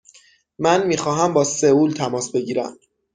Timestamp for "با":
1.33-1.43